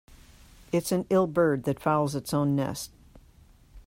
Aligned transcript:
It's 0.71 0.91
an 0.91 1.05
ill 1.11 1.27
bird 1.27 1.61
that 1.65 1.79
fouls 1.79 2.15
its 2.15 2.33
own 2.33 2.55
nest. 2.55 2.89